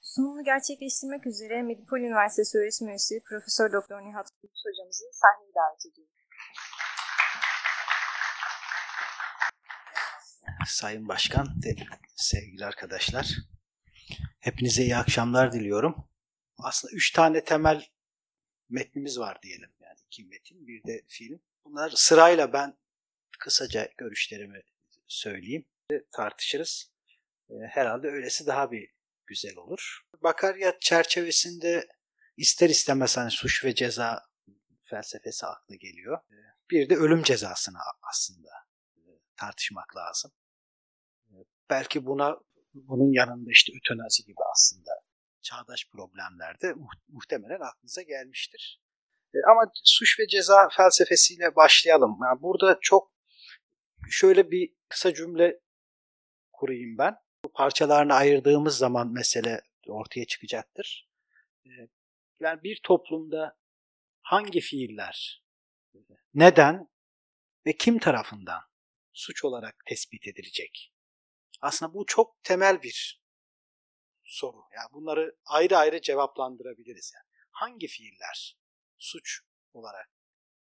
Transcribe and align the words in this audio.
Sunumunu 0.00 0.44
gerçekleştirmek 0.44 1.26
üzere 1.26 1.62
Medipol 1.62 1.98
Üniversitesi 1.98 2.58
öğretim 2.58 2.88
üyesi 2.88 3.22
Profesör 3.28 3.72
Doktor 3.72 4.00
Nihat 4.00 4.30
Kılıç 4.30 4.58
hocamızı 4.66 5.04
sahneye 5.12 5.52
davet 5.54 5.86
ediyorum. 5.92 6.14
Sayın 10.66 11.08
Başkan 11.08 11.46
sevgili 12.16 12.64
arkadaşlar. 12.64 13.36
Hepinize 14.40 14.82
iyi 14.82 14.96
akşamlar 14.96 15.52
diliyorum. 15.52 16.08
Aslında 16.58 16.92
üç 16.94 17.12
tane 17.12 17.44
temel 17.44 17.84
metnimiz 18.68 19.18
var 19.18 19.42
diyelim. 19.42 19.70
İki 20.10 20.24
metin, 20.24 20.66
bir 20.66 20.84
de 20.84 21.02
film. 21.08 21.40
Bunlar 21.64 21.90
sırayla 21.90 22.52
ben 22.52 22.78
kısaca 23.38 23.88
görüşlerimi 23.98 24.62
söyleyeyim. 25.06 25.66
Tartışırız. 26.12 26.92
Ee, 27.50 27.54
herhalde 27.68 28.08
öylesi 28.08 28.46
daha 28.46 28.72
bir 28.72 28.90
güzel 29.26 29.56
olur. 29.56 30.00
Bakaryat 30.22 30.82
çerçevesinde 30.82 31.88
ister 32.36 32.70
istemez 32.70 33.16
hani 33.16 33.30
suç 33.30 33.64
ve 33.64 33.74
ceza 33.74 34.26
felsefesi 34.84 35.46
aklı 35.46 35.76
geliyor. 35.76 36.18
Ee, 36.30 36.36
bir 36.70 36.90
de 36.90 36.96
ölüm 36.96 37.22
cezasını 37.22 37.78
aslında 38.02 38.48
e, 38.96 39.00
tartışmak 39.36 39.96
lazım. 39.96 40.32
Ee, 41.30 41.34
belki 41.70 42.06
buna 42.06 42.36
bunun 42.74 43.12
yanında 43.12 43.50
işte 43.50 43.72
ötenazi 43.76 44.24
gibi 44.24 44.40
aslında 44.54 44.90
çağdaş 45.42 45.88
problemlerde 45.92 46.74
muhtemelen 47.08 47.60
aklınıza 47.60 48.02
gelmiştir. 48.02 48.80
Ama 49.50 49.72
suç 49.84 50.20
ve 50.20 50.26
ceza 50.26 50.68
felsefesiyle 50.76 51.56
başlayalım. 51.56 52.18
Yani 52.24 52.42
burada 52.42 52.78
çok 52.80 53.12
şöyle 54.10 54.50
bir 54.50 54.74
kısa 54.88 55.14
cümle 55.14 55.60
kurayım 56.52 56.98
ben. 56.98 57.16
Bu 57.44 57.52
parçalarını 57.52 58.14
ayırdığımız 58.14 58.78
zaman 58.78 59.12
mesele 59.12 59.62
ortaya 59.88 60.26
çıkacaktır. 60.26 61.10
Yani 62.40 62.62
bir 62.62 62.80
toplumda 62.82 63.58
hangi 64.22 64.60
fiiller, 64.60 65.44
neden 66.34 66.88
ve 67.66 67.76
kim 67.76 67.98
tarafından 67.98 68.60
suç 69.12 69.44
olarak 69.44 69.76
tespit 69.86 70.26
edilecek? 70.26 70.92
Aslında 71.60 71.94
bu 71.94 72.06
çok 72.06 72.42
temel 72.42 72.82
bir 72.82 73.22
soru. 74.24 74.62
Yani 74.76 74.88
bunları 74.92 75.36
ayrı 75.46 75.76
ayrı 75.76 76.00
cevaplandırabiliriz. 76.00 77.12
Yani 77.14 77.44
hangi 77.50 77.86
fiiller 77.86 78.59
suç 79.00 79.40
olarak 79.72 80.10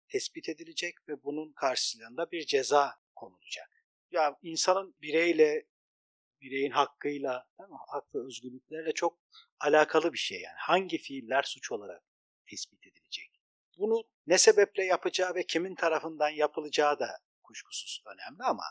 tespit 0.08 0.50
edilecek 0.50 0.96
ve 1.08 1.24
bunun 1.24 1.54
karşılığında 1.54 2.32
bir 2.32 2.46
ceza 2.46 3.00
konulacak? 3.16 3.86
Ya 4.12 4.24
yani 4.24 4.36
insanın 4.42 4.96
bireyle, 5.02 5.66
bireyin 6.42 6.72
hakkıyla, 6.72 7.48
değil 7.60 7.70
mi? 7.70 7.78
hak 7.88 8.16
ve 8.16 8.20
özgürlüklerle 8.20 8.94
çok 8.94 9.20
alakalı 9.60 10.14
bir 10.14 10.18
şey 10.18 10.42
yani. 10.42 10.58
Hangi 10.58 10.98
fiiller 10.98 11.44
suç 11.44 11.72
olarak 11.72 12.04
tespit 12.50 12.88
edilecek? 12.88 13.42
Bunu 13.78 14.04
ne 14.28 14.38
sebeple 14.38 14.84
yapacağı 14.86 15.36
ve 15.36 15.46
kimin 15.46 15.76
tarafından 15.76 16.30
yapılacağı 16.30 17.00
da 17.00 17.20
kuşkusuz 17.44 18.04
önemli 18.06 18.44
ama 18.44 18.64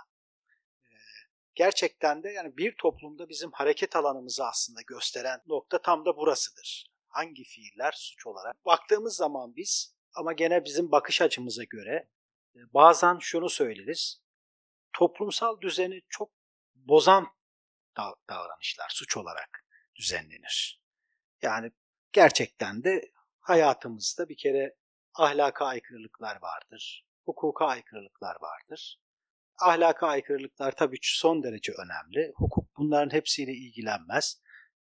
gerçekten 1.54 2.22
de 2.22 2.30
yani 2.30 2.56
bir 2.56 2.74
toplumda 2.76 3.28
bizim 3.28 3.52
hareket 3.52 3.96
alanımızı 3.96 4.44
aslında 4.44 4.80
gösteren 4.86 5.40
nokta 5.46 5.82
tam 5.82 6.04
da 6.04 6.16
burasıdır. 6.16 6.86
Hangi 7.18 7.44
fiiller 7.44 7.92
suç 7.92 8.26
olarak? 8.26 8.66
Baktığımız 8.66 9.16
zaman 9.16 9.56
biz 9.56 9.96
ama 10.14 10.32
gene 10.32 10.64
bizim 10.64 10.90
bakış 10.92 11.22
açımıza 11.22 11.64
göre 11.64 12.08
e, 12.54 12.58
bazen 12.74 13.18
şunu 13.20 13.48
söyleriz. 13.48 14.22
Toplumsal 14.92 15.60
düzeni 15.60 16.02
çok 16.08 16.30
bozan 16.74 17.26
davranışlar 18.28 18.88
suç 18.90 19.16
olarak 19.16 19.64
düzenlenir. 19.96 20.82
Yani 21.42 21.72
gerçekten 22.12 22.84
de 22.84 23.12
hayatımızda 23.40 24.28
bir 24.28 24.36
kere 24.36 24.76
ahlaka 25.14 25.66
aykırılıklar 25.66 26.42
vardır, 26.42 27.06
hukuka 27.24 27.66
aykırılıklar 27.66 28.36
vardır 28.40 28.98
ahlaka 29.58 30.06
aykırılıklar 30.06 30.72
tabii 30.72 30.98
son 31.02 31.42
derece 31.42 31.72
önemli. 31.72 32.32
Hukuk 32.36 32.76
bunların 32.76 33.12
hepsiyle 33.12 33.52
ilgilenmez. 33.52 34.40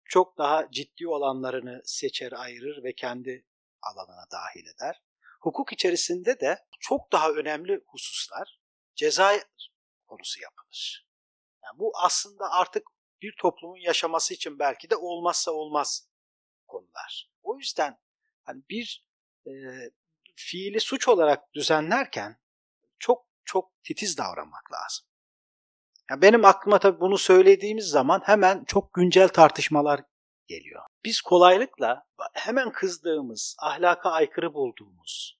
Çok 0.09 0.37
daha 0.37 0.71
ciddi 0.71 1.07
olanlarını 1.07 1.81
seçer, 1.85 2.31
ayırır 2.31 2.83
ve 2.83 2.95
kendi 2.95 3.45
alanına 3.81 4.25
dahil 4.31 4.67
eder. 4.67 5.01
Hukuk 5.41 5.73
içerisinde 5.73 6.39
de 6.39 6.65
çok 6.79 7.11
daha 7.11 7.31
önemli 7.31 7.81
hususlar 7.87 8.59
ceza 8.95 9.33
konusu 10.07 10.41
yapılır. 10.41 11.07
Yani 11.63 11.79
bu 11.79 11.91
aslında 11.95 12.51
artık 12.51 12.87
bir 13.21 13.35
toplumun 13.39 13.77
yaşaması 13.77 14.33
için 14.33 14.59
belki 14.59 14.89
de 14.89 14.95
olmazsa 14.95 15.51
olmaz 15.51 16.09
konular. 16.67 17.31
O 17.43 17.57
yüzden 17.57 17.99
hani 18.43 18.63
bir 18.69 19.05
e, 19.47 19.51
fiili 20.35 20.79
suç 20.79 21.07
olarak 21.07 21.53
düzenlerken 21.53 22.41
çok 22.99 23.27
çok 23.45 23.83
titiz 23.83 24.17
davranmak 24.17 24.71
lazım. 24.71 25.07
Ya 26.11 26.21
benim 26.21 26.45
aklıma 26.45 26.79
tabii 26.79 26.99
bunu 26.99 27.17
söylediğimiz 27.17 27.85
zaman 27.85 28.21
hemen 28.25 28.63
çok 28.65 28.93
güncel 28.93 29.27
tartışmalar 29.27 30.01
geliyor. 30.47 30.81
Biz 31.05 31.21
kolaylıkla 31.21 32.03
hemen 32.33 32.71
kızdığımız, 32.71 33.55
ahlaka 33.59 34.11
aykırı 34.11 34.53
bulduğumuz, 34.53 35.37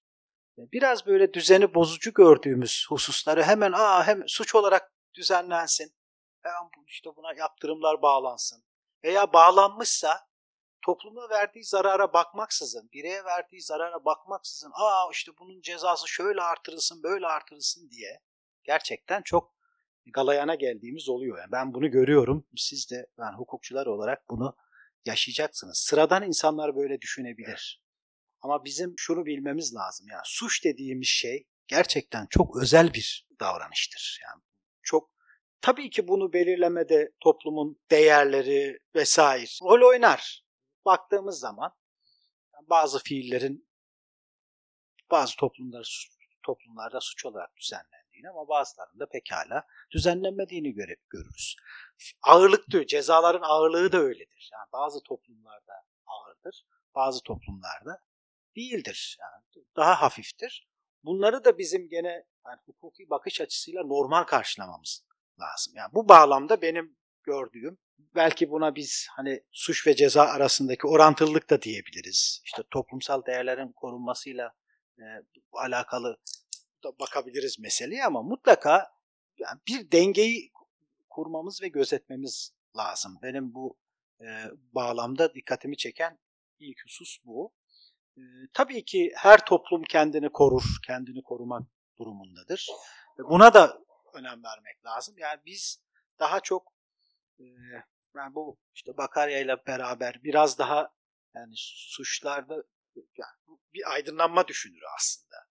biraz 0.58 1.06
böyle 1.06 1.34
düzeni 1.34 1.74
bozucu 1.74 2.14
gördüğümüz 2.14 2.86
hususları 2.90 3.44
hemen 3.44 3.72
aa 3.72 4.08
hem 4.08 4.24
suç 4.28 4.56
olarak 4.56 4.92
düzenlensin, 5.14 5.94
hemen 6.42 6.70
işte 6.88 7.10
buna 7.16 7.34
yaptırımlar 7.34 8.02
bağlansın 8.02 8.64
veya 9.04 9.34
bağlanmışsa 9.34 10.20
topluma 10.82 11.30
verdiği 11.30 11.64
zarara 11.64 12.14
bakmaksızın, 12.14 12.90
bireye 12.94 13.24
verdiği 13.24 13.62
zarara 13.62 14.06
bakmaksızın, 14.06 14.72
aa 14.74 15.10
işte 15.12 15.32
bunun 15.40 15.62
cezası 15.62 16.08
şöyle 16.08 16.42
artırılsın, 16.42 17.04
böyle 17.04 17.28
artırılsın 17.28 17.90
diye 17.90 18.20
gerçekten 18.64 19.22
çok 19.22 19.57
galayana 20.12 20.56
geldiğimiz 20.56 21.10
oluyor. 21.10 21.38
Yani 21.38 21.52
ben 21.52 21.74
bunu 21.74 21.92
görüyorum. 21.92 22.48
Siz 22.56 22.92
de 22.92 23.08
ben 23.18 23.24
yani 23.24 23.38
hukukçular 23.38 23.86
olarak 23.86 24.30
bunu 24.30 24.56
yaşayacaksınız. 25.06 25.78
Sıradan 25.78 26.24
insanlar 26.24 26.76
böyle 26.76 27.02
düşünebilir. 27.02 27.82
Ama 28.42 28.66
bizim 28.66 28.94
şunu 28.98 29.26
bilmemiz 29.26 29.76
lazım. 29.76 30.08
Yani 30.10 30.22
suç 30.26 30.66
dediğimiz 30.66 31.08
şey 31.08 31.48
gerçekten 31.68 32.28
çok 32.30 32.62
özel 32.62 32.94
bir 32.94 33.28
davranıştır. 33.40 34.20
Yani 34.24 34.44
çok 34.84 35.12
tabii 35.62 35.90
ki 35.90 36.08
bunu 36.08 36.34
belirlemede 36.34 37.12
toplumun 37.20 37.80
değerleri 37.92 38.80
vesaire 38.96 39.46
rol 39.64 39.90
oynar 39.90 40.44
baktığımız 40.86 41.40
zaman 41.40 41.72
bazı 42.70 43.00
fiillerin 43.00 43.70
bazı 45.12 45.36
toplumlar 45.36 46.10
toplumlarda 46.46 47.00
suç 47.02 47.26
olarak 47.26 47.52
düzenlendiğini 48.18 48.30
ama 48.30 48.48
bazılarında 48.48 49.10
pekala 49.10 49.64
düzenlenmediğini 49.92 50.74
göre, 50.74 50.96
görürüz. 51.10 51.56
Ağırlıktı, 52.24 52.86
cezaların 52.86 53.42
ağırlığı 53.42 53.92
da 53.92 53.98
öyledir. 53.98 54.50
Yani 54.54 54.68
bazı 54.74 55.04
toplumlarda 55.04 55.74
ağırdır, 56.06 56.66
bazı 56.96 57.24
toplumlarda 57.24 58.02
değildir. 58.56 59.18
Yani 59.22 59.66
daha 59.76 60.02
hafiftir. 60.02 60.68
Bunları 61.04 61.46
da 61.46 61.58
bizim 61.58 61.90
gene 61.90 62.26
yani 62.46 62.60
hukuki 62.66 63.10
bakış 63.10 63.42
açısıyla 63.42 63.84
normal 63.84 64.24
karşılamamız 64.24 65.04
lazım. 65.40 65.74
Yani 65.76 65.94
bu 65.94 66.10
bağlamda 66.10 66.62
benim 66.62 66.98
gördüğüm 67.24 67.78
belki 68.16 68.50
buna 68.50 68.76
biz 68.76 69.08
hani 69.16 69.44
suç 69.52 69.88
ve 69.88 69.96
ceza 69.96 70.24
arasındaki 70.24 70.88
orantılılık 70.88 71.50
da 71.50 71.62
diyebiliriz. 71.62 72.42
İşte 72.44 72.64
toplumsal 72.72 73.26
değerlerin 73.26 73.72
korunmasıyla 73.72 74.54
e, 75.00 75.04
alakalı 75.54 76.18
bakabiliriz 77.00 77.60
meseleye 77.60 78.06
ama 78.06 78.22
mutlaka 78.22 78.92
yani 79.38 79.60
bir 79.68 79.92
dengeyi 79.92 80.52
kurmamız 81.10 81.62
ve 81.62 81.68
gözetmemiz 81.68 82.54
lazım. 82.78 83.20
Benim 83.24 83.54
bu 83.54 83.78
e, 84.22 84.26
bağlamda 84.74 85.34
dikkatimi 85.34 85.78
çeken 85.78 86.20
ilk 86.60 86.78
husus 86.86 87.18
bu. 87.26 87.54
E, 88.18 88.22
tabii 88.54 88.86
ki 88.86 89.12
her 89.16 89.46
toplum 89.46 89.84
kendini 89.84 90.30
korur, 90.32 90.64
kendini 90.88 91.24
korumak 91.24 91.64
durumundadır. 92.00 92.68
Buna 93.18 93.54
da 93.54 93.80
önem 94.14 94.44
vermek 94.44 94.86
lazım. 94.86 95.16
Yani 95.18 95.42
biz 95.46 95.82
daha 96.20 96.40
çok 96.40 96.74
e, 97.40 97.44
yani 98.16 98.36
bu 98.36 98.60
işte 98.74 98.98
Bakarya 98.98 99.40
ile 99.40 99.58
beraber 99.68 100.24
biraz 100.24 100.58
daha 100.58 100.94
yani 101.36 101.54
suçlarda 101.56 102.64
yani 102.96 103.60
bir 103.74 103.92
aydınlanma 103.92 104.48
düşünür 104.48 104.82
aslında 104.96 105.47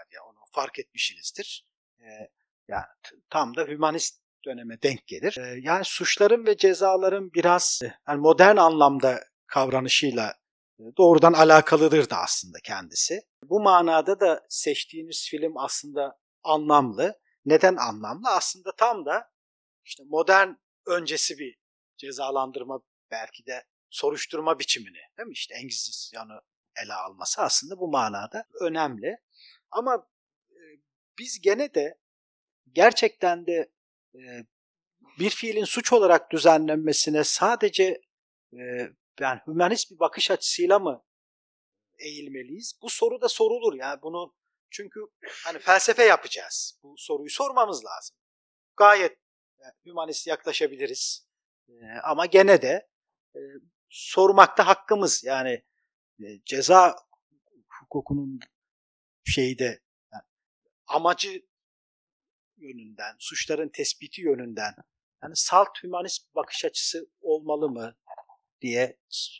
Bakarya. 0.00 0.24
Onu 0.24 0.38
fark 0.52 0.78
etmişsinizdir. 0.78 1.66
Ee, 2.00 2.28
yani 2.68 2.84
tam 3.30 3.56
da 3.56 3.64
hümanist 3.64 4.22
döneme 4.44 4.82
denk 4.82 5.06
gelir. 5.06 5.38
Ee, 5.38 5.60
yani 5.62 5.84
suçların 5.84 6.46
ve 6.46 6.56
cezaların 6.56 7.32
biraz 7.32 7.80
yani 8.08 8.20
modern 8.20 8.56
anlamda 8.56 9.20
kavranışıyla 9.46 10.34
doğrudan 10.98 11.32
alakalıdır 11.32 12.10
da 12.10 12.16
aslında 12.16 12.58
kendisi. 12.64 13.20
Bu 13.42 13.60
manada 13.60 14.20
da 14.20 14.46
seçtiğiniz 14.48 15.28
film 15.30 15.56
aslında 15.56 16.18
anlamlı. 16.42 17.18
Neden 17.44 17.76
anlamlı? 17.76 18.28
Aslında 18.28 18.72
tam 18.76 19.06
da 19.06 19.30
işte 19.84 20.02
modern 20.06 20.48
öncesi 20.86 21.38
bir 21.38 21.58
cezalandırma 21.96 22.80
belki 23.10 23.46
de 23.46 23.64
soruşturma 23.90 24.58
biçimini 24.58 24.98
değil 25.18 25.26
mi? 25.26 25.32
İşte 25.32 25.54
Engizisyon'u 25.54 26.40
ele 26.84 26.94
alması 26.94 27.42
aslında 27.42 27.78
bu 27.78 27.88
manada 27.88 28.44
önemli. 28.60 29.16
Ama 29.70 30.08
e, 30.50 30.58
biz 31.18 31.40
gene 31.40 31.74
de 31.74 31.98
gerçekten 32.72 33.46
de 33.46 33.72
e, 34.14 34.20
bir 35.18 35.30
fiilin 35.30 35.64
suç 35.64 35.92
olarak 35.92 36.32
düzenlenmesine 36.32 37.24
sadece 37.24 38.02
e, 38.52 38.60
yani 39.20 39.40
hümanist 39.46 39.90
bir 39.90 39.98
bakış 39.98 40.30
açısıyla 40.30 40.78
mı 40.78 41.04
eğilmeliyiz? 41.98 42.78
Bu 42.82 42.90
soru 42.90 43.20
da 43.20 43.28
sorulur. 43.28 43.74
Yani 43.74 44.02
bunu 44.02 44.34
çünkü 44.70 45.00
hani 45.44 45.58
felsefe 45.58 46.04
yapacağız. 46.04 46.78
Bu 46.82 46.94
soruyu 46.98 47.30
sormamız 47.30 47.84
lazım. 47.84 48.16
Gayet 48.76 49.18
yani, 49.58 49.72
hümanist 49.86 50.26
yaklaşabiliriz. 50.26 51.26
Ama 52.02 52.26
gene 52.26 52.62
de 52.62 52.88
sormakta 53.88 54.66
hakkımız. 54.66 55.24
Yani 55.24 55.64
ceza 56.44 56.96
hukukunun 57.80 58.40
şeyde 59.24 59.82
yani, 60.12 60.22
amacı 60.86 61.42
yönünden, 62.56 63.16
suçların 63.18 63.68
tespiti 63.68 64.22
yönünden 64.22 64.74
yani 65.22 65.32
salt 65.36 65.68
hümanist 65.82 66.34
bakış 66.34 66.64
açısı 66.64 67.06
olmalı 67.20 67.68
mı 67.68 67.96
diye 68.60 68.98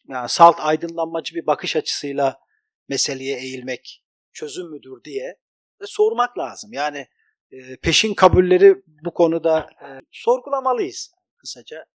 yani 0.08 0.28
salt 0.28 0.56
aydınlanmacı 0.60 1.34
bir 1.34 1.46
bakış 1.46 1.76
açısıyla 1.76 2.40
meseleye 2.88 3.38
eğilmek 3.38 4.04
çözüm 4.32 4.70
müdür 4.70 5.04
diye 5.04 5.36
de 5.80 5.84
sormak 5.86 6.38
lazım. 6.38 6.72
Yani 6.72 7.06
e, 7.50 7.76
peşin 7.76 8.14
kabulleri 8.14 8.82
bu 8.86 9.14
konuda 9.14 9.60
e, 9.60 9.86
sorgulamalıyız. 10.10 11.12
Kısaca 11.36 11.86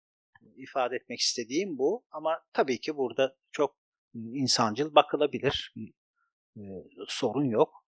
ifade 0.58 0.96
etmek 0.96 1.20
istediğim 1.20 1.78
bu. 1.78 2.06
Ama 2.12 2.44
tabii 2.54 2.80
ki 2.80 2.98
burada 2.98 3.36
çok 3.52 3.76
insancıl 4.14 4.96
bakılabilir. 4.96 5.74
Sorun 7.08 7.46
yok. 7.46 7.86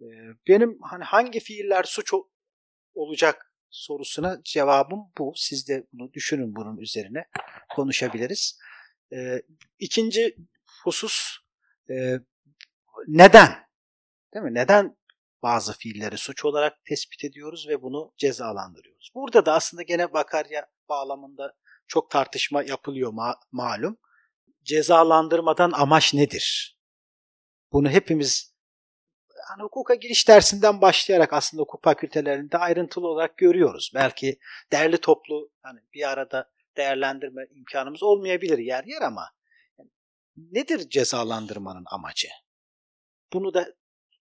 E, 0.00 0.06
benim 0.48 0.78
hani 0.82 1.04
hangi 1.04 1.40
fiiller 1.40 1.84
suç 1.84 2.12
olacak 2.94 3.54
sorusuna 3.70 4.40
cevabım 4.44 5.00
bu. 5.18 5.32
Siz 5.36 5.68
de 5.68 5.86
bunu 5.92 6.12
düşünün 6.12 6.54
bunun 6.56 6.76
üzerine 6.76 7.24
konuşabiliriz. 7.74 8.58
E, 9.12 9.42
ikinci 9.78 10.36
husus 10.84 11.36
e, 11.90 12.18
neden? 13.08 13.70
Değil 14.34 14.44
mi? 14.44 14.54
Neden 14.54 14.96
bazı 15.42 15.72
fiilleri 15.72 16.18
suç 16.18 16.44
olarak 16.44 16.84
tespit 16.84 17.24
ediyoruz 17.24 17.68
ve 17.68 17.82
bunu 17.82 18.12
cezalandırıyoruz? 18.16 19.10
Burada 19.14 19.46
da 19.46 19.54
aslında 19.54 19.82
gene 19.82 20.12
Bakarya 20.12 20.66
bağlamında 20.88 21.54
çok 21.86 22.10
tartışma 22.10 22.62
yapılıyor 22.62 23.12
ma- 23.12 23.40
malum. 23.52 23.98
Cezalandırmadan 24.62 25.72
amaç 25.72 26.14
nedir? 26.14 26.78
Bunu 27.72 27.88
hepimiz 27.88 28.54
hani 29.48 29.62
hukuka 29.62 29.94
giriş 29.94 30.28
dersinden 30.28 30.80
başlayarak 30.80 31.32
aslında 31.32 31.62
hukuk 31.62 31.84
fakültelerinde 31.84 32.58
ayrıntılı 32.58 33.08
olarak 33.08 33.36
görüyoruz. 33.36 33.92
Belki 33.94 34.38
derli 34.72 34.98
toplu 34.98 35.50
hani 35.62 35.80
bir 35.94 36.08
arada 36.08 36.50
değerlendirme 36.76 37.46
imkanımız 37.50 38.02
olmayabilir 38.02 38.58
yer 38.58 38.84
yer 38.84 39.02
ama 39.02 39.30
nedir 40.36 40.88
cezalandırmanın 40.88 41.84
amacı? 41.86 42.28
Bunu 43.32 43.54
da 43.54 43.74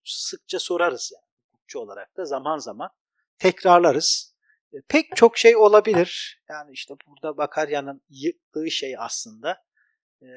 sıkça 0.04 0.60
sorarız 0.60 1.12
yani 1.13 1.25
hukukçu 1.51 1.80
olarak 1.80 2.18
da 2.18 2.25
zaman 2.25 2.57
zaman 2.57 2.90
tekrarlarız. 3.38 4.36
E, 4.74 4.78
pek 4.88 5.16
çok 5.16 5.38
şey 5.38 5.56
olabilir. 5.56 6.42
Yani 6.50 6.72
işte 6.74 6.94
burada 7.07 7.38
Bakarya'nın 7.38 8.01
yıktığı 8.10 8.72
şey 8.72 8.96
aslında 9.00 9.63
e, 10.22 10.28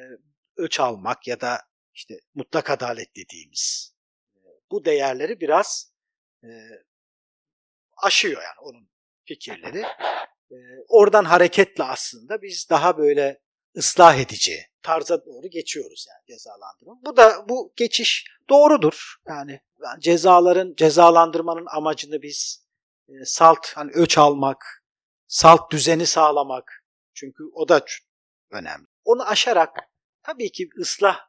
almak 0.78 1.26
ya 1.26 1.40
da 1.40 1.60
işte 1.94 2.14
mutlak 2.34 2.70
adalet 2.70 3.16
dediğimiz 3.16 3.94
e, 4.36 4.40
bu 4.70 4.84
değerleri 4.84 5.40
biraz 5.40 5.92
e, 6.44 6.48
aşıyor 7.96 8.42
yani 8.42 8.60
onun 8.60 8.88
fikirleri. 9.24 9.84
E, 10.50 10.56
oradan 10.88 11.24
hareketle 11.24 11.84
aslında 11.84 12.42
biz 12.42 12.66
daha 12.70 12.98
böyle 12.98 13.40
ıslah 13.76 14.16
edici 14.18 14.72
tarza 14.82 15.24
doğru 15.24 15.48
geçiyoruz 15.50 16.06
yani 16.08 16.26
cezalandırma. 16.26 16.98
Bu 17.06 17.16
da 17.16 17.48
bu 17.48 17.72
geçiş 17.76 18.26
doğrudur. 18.48 19.14
Yani, 19.28 19.60
cezaların 20.00 20.74
cezalandırmanın 20.76 21.66
amacını 21.66 22.22
biz 22.22 22.66
salt 23.24 23.66
hani 23.74 23.90
öç 23.94 24.18
almak, 24.18 24.84
salt 25.26 25.72
düzeni 25.72 26.06
sağlamak 26.06 26.84
çünkü 27.14 27.44
o 27.52 27.68
da 27.68 27.84
önemli. 28.50 28.86
Onu 29.04 29.28
aşarak 29.28 29.70
tabii 30.22 30.52
ki 30.52 30.68
ıslah 30.78 31.20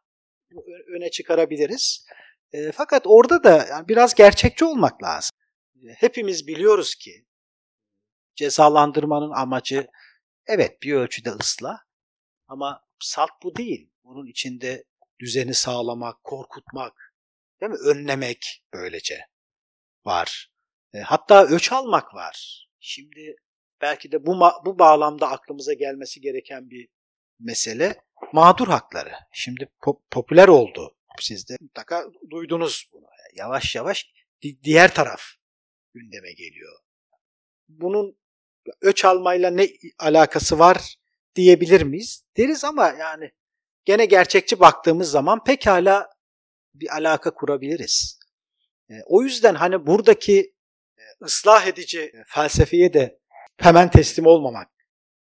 öne 0.97 1.11
çıkarabiliriz. 1.11 2.05
E, 2.51 2.71
fakat 2.71 3.03
orada 3.05 3.44
da 3.44 3.65
yani 3.69 3.88
biraz 3.88 4.13
gerçekçi 4.13 4.65
olmak 4.65 5.03
lazım. 5.03 5.31
Hepimiz 5.97 6.47
biliyoruz 6.47 6.95
ki 6.95 7.25
cezalandırmanın 8.35 9.31
amacı 9.31 9.88
evet 10.47 10.83
bir 10.83 10.94
ölçüde 10.94 11.29
ıslah 11.29 11.77
ama 12.47 12.81
salt 13.00 13.31
bu 13.44 13.55
değil. 13.55 13.89
Bunun 14.03 14.27
içinde 14.27 14.83
düzeni 15.19 15.53
sağlamak, 15.53 16.23
korkutmak, 16.23 17.13
değil 17.61 17.71
mi? 17.71 17.77
Önlemek 17.85 18.63
böylece 18.73 19.19
var. 20.06 20.51
E, 20.94 20.99
hatta 20.99 21.45
öç 21.45 21.71
almak 21.71 22.13
var. 22.13 22.67
Şimdi 22.79 23.35
belki 23.81 24.11
de 24.11 24.25
bu 24.25 24.39
bu 24.65 24.79
bağlamda 24.79 25.29
aklımıza 25.29 25.73
gelmesi 25.73 26.21
gereken 26.21 26.69
bir 26.69 26.88
mesele 27.39 27.95
mağdur 28.33 28.68
hakları. 28.68 29.13
Şimdi 29.31 29.69
pop, 29.81 30.12
popüler 30.12 30.47
oldu. 30.47 30.95
Siz 31.19 31.50
de 31.50 31.57
mutlaka 31.62 32.06
duydunuz 32.30 32.89
bunu. 32.94 33.06
Yavaş 33.35 33.75
yavaş 33.75 34.09
diğer 34.63 34.94
taraf 34.95 35.21
gündeme 35.94 36.33
geliyor. 36.33 36.80
Bunun 37.68 38.18
öç 38.81 39.06
almayla 39.06 39.50
ne 39.50 39.68
alakası 40.00 40.59
var 40.59 40.95
diyebilir 41.35 41.81
miyiz? 41.81 42.24
Deriz 42.38 42.63
ama 42.63 42.88
yani 43.00 43.31
gene 43.85 44.06
gerçekçi 44.06 44.59
baktığımız 44.59 45.12
zaman 45.12 45.44
pekala 45.44 46.09
bir 46.74 46.95
alaka 46.95 47.33
kurabiliriz. 47.33 48.19
E, 48.89 48.94
o 49.06 49.21
yüzden 49.21 49.56
hani 49.56 49.88
buradaki 49.88 50.56
e, 50.97 51.04
ıslah 51.21 51.68
edici 51.68 52.02
e, 52.02 52.23
felsefeye 52.28 52.94
de 52.94 53.19
hemen 53.57 53.92
teslim 53.92 54.25
olmamak 54.25 54.71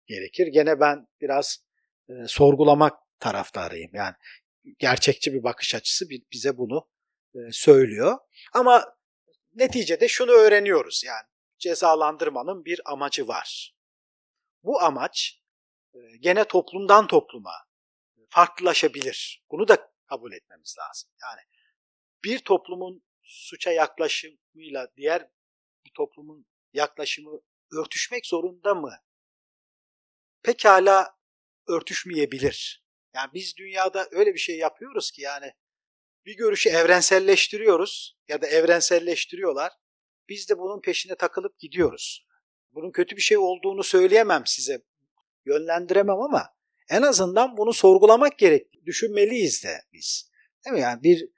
gerekir. 0.06 0.46
Gene 0.46 0.80
ben 0.80 1.06
biraz 1.20 1.63
e, 2.08 2.12
sorgulamak 2.26 2.98
taraftarıyım. 3.20 3.90
Yani 3.94 4.14
gerçekçi 4.78 5.32
bir 5.32 5.42
bakış 5.42 5.74
açısı 5.74 6.10
bize 6.32 6.58
bunu 6.58 6.88
e, 7.34 7.38
söylüyor. 7.52 8.18
Ama 8.52 8.94
neticede 9.54 10.08
şunu 10.08 10.30
öğreniyoruz 10.30 11.02
yani 11.06 11.26
cezalandırmanın 11.58 12.64
bir 12.64 12.80
amacı 12.92 13.28
var. 13.28 13.74
Bu 14.62 14.80
amaç 14.82 15.40
e, 15.94 15.98
gene 16.20 16.44
toplumdan 16.44 17.06
topluma 17.06 17.52
farklılaşabilir. 18.28 19.44
Bunu 19.50 19.68
da 19.68 19.92
kabul 20.06 20.32
etmemiz 20.32 20.76
lazım. 20.78 21.10
Yani 21.22 21.40
bir 22.24 22.38
toplumun 22.38 23.02
suça 23.22 23.72
yaklaşımıyla 23.72 24.88
diğer 24.96 25.28
bir 25.86 25.92
toplumun 25.96 26.46
yaklaşımı 26.72 27.40
örtüşmek 27.72 28.26
zorunda 28.26 28.74
mı? 28.74 28.92
Pekala 30.42 31.13
örtüşmeyebilir. 31.66 32.84
Yani 33.14 33.30
biz 33.34 33.56
dünyada 33.56 34.08
öyle 34.10 34.34
bir 34.34 34.38
şey 34.38 34.58
yapıyoruz 34.58 35.10
ki 35.10 35.22
yani 35.22 35.52
bir 36.26 36.36
görüşü 36.36 36.68
evrenselleştiriyoruz 36.68 38.16
ya 38.28 38.42
da 38.42 38.46
evrenselleştiriyorlar. 38.46 39.72
Biz 40.28 40.48
de 40.48 40.58
bunun 40.58 40.80
peşine 40.80 41.14
takılıp 41.14 41.58
gidiyoruz. 41.58 42.26
Bunun 42.72 42.92
kötü 42.92 43.16
bir 43.16 43.20
şey 43.22 43.36
olduğunu 43.36 43.82
söyleyemem 43.82 44.42
size 44.46 44.82
yönlendiremem 45.46 46.20
ama 46.20 46.54
en 46.90 47.02
azından 47.02 47.56
bunu 47.56 47.72
sorgulamak 47.72 48.38
gerek. 48.38 48.86
Düşünmeliyiz 48.86 49.64
de 49.64 49.82
biz. 49.92 50.30
Değil 50.64 50.74
mi? 50.74 50.80
Yani 50.80 51.02
bir 51.02 51.28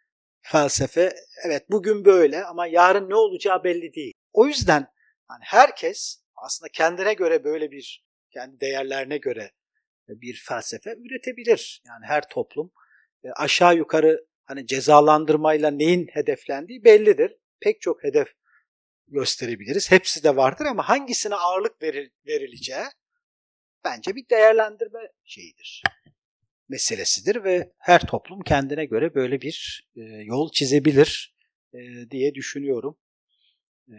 felsefe 0.40 1.14
evet 1.47 1.71
bugün 1.71 2.04
böyle 2.04 2.45
ama 2.45 2.66
yarın 2.66 3.11
ne 3.11 3.14
olacağı 3.14 3.64
belli 3.64 3.95
değil. 3.95 4.12
O 4.33 4.47
yüzden 4.47 4.87
yani 5.30 5.42
herkes 5.42 6.23
aslında 6.37 6.68
kendine 6.73 7.14
göre 7.14 7.45
böyle 7.45 7.71
bir 7.71 8.04
kendi 8.30 8.61
değerlerine 8.61 9.18
göre 9.18 9.50
bir 10.08 10.42
felsefe 10.48 10.90
üretebilir. 10.90 11.82
Yani 11.86 12.06
her 12.06 12.28
toplum 12.28 12.72
e, 13.25 13.30
aşağı 13.30 13.76
yukarı 13.76 14.26
hani 14.44 14.66
cezalandırmayla 14.66 15.70
neyin 15.70 16.06
hedeflendiği 16.12 16.84
bellidir. 16.84 17.36
Pek 17.60 17.80
çok 17.80 18.04
hedef 18.04 18.28
gösterebiliriz. 19.08 19.90
Hepsi 19.90 20.25
de 20.25 20.36
vardır 20.36 20.64
ama 20.64 20.88
hangisine 20.88 21.34
ağırlık 21.34 21.82
verileceği 22.26 22.84
bence 23.84 24.14
bir 24.16 24.28
değerlendirme 24.28 25.00
şeyidir. 25.25 25.82
meselesidir 26.68 27.44
ve 27.44 27.72
her 27.78 28.06
toplum 28.06 28.40
kendine 28.40 28.84
göre 28.84 29.14
böyle 29.14 29.40
bir 29.40 29.88
e, 29.96 30.00
yol 30.02 30.50
çizebilir 30.52 31.36
e, 31.75 32.10
diye 32.10 32.34
düşünüyorum. 32.34 32.98
E, 33.88 33.96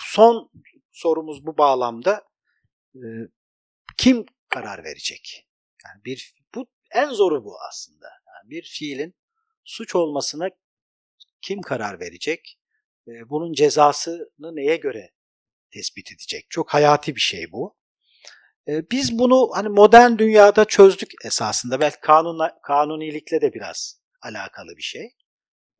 son 0.00 0.50
sorumuz 0.92 1.46
bu 1.46 1.58
bağlamda 1.58 2.24
e, 2.94 3.06
kim 3.96 4.26
karar 4.56 4.84
verecek? 4.84 5.48
Yani 5.84 6.04
bir 6.04 6.34
bu 6.54 6.66
en 6.94 7.10
zoru 7.10 7.44
bu 7.44 7.56
aslında. 7.68 8.06
Yani 8.06 8.50
bir 8.50 8.62
fiilin 8.62 9.14
suç 9.64 9.94
olmasına 9.94 10.48
kim 11.42 11.60
karar 11.60 12.00
verecek? 12.00 12.58
E, 13.08 13.28
bunun 13.28 13.52
cezasını 13.52 14.56
neye 14.56 14.76
göre 14.76 15.10
tespit 15.70 16.12
edecek? 16.12 16.46
Çok 16.50 16.74
hayati 16.74 17.14
bir 17.16 17.20
şey 17.20 17.52
bu. 17.52 17.76
E, 18.68 18.90
biz 18.90 19.18
bunu 19.18 19.50
hani 19.52 19.68
modern 19.68 20.18
dünyada 20.18 20.64
çözdük 20.64 21.10
esasında. 21.24 21.80
Belki 21.80 22.00
kanun, 22.00 22.50
kanunilikle 22.62 23.40
de 23.40 23.52
biraz 23.52 24.00
alakalı 24.22 24.76
bir 24.76 24.82
şey. 24.82 25.04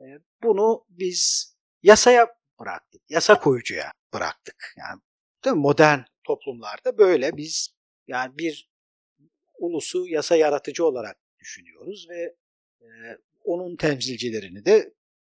E, 0.01 0.07
bunu 0.43 0.87
biz 0.89 1.55
yasaya 1.83 2.27
bıraktık. 2.61 3.03
Yasa 3.09 3.41
koyucuya 3.41 3.93
bıraktık. 4.15 4.75
Yani 4.77 5.01
değil 5.45 5.57
mi? 5.57 5.63
modern 5.63 6.01
toplumlarda 6.25 6.99
böyle 6.99 7.37
biz 7.37 7.76
yani 8.09 8.39
bir 8.39 8.71
ulusu 9.59 10.07
yasa 10.09 10.37
yaratıcı 10.37 10.87
olarak 10.87 11.17
düşünüyoruz 11.41 12.07
ve 12.11 12.37
e, 12.81 12.87
onun 13.45 13.77
temsilcilerini 13.77 14.65
de 14.65 14.95